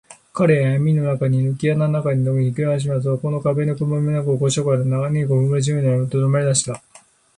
[0.33, 6.83] 彼はやみの中を、ぬけ穴の中ほどまで引きかえしますと、そこの壁のくぼみになった個所から、何かふろしき包みのようなものを、とりだしました。